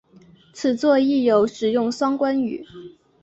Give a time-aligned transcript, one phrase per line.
[0.51, 2.65] 此作亦有使用双关语。